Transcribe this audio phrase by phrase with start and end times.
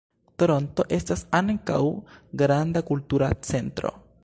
[0.43, 1.77] Toronto estas ankaŭ
[2.43, 3.95] granda kultura centro.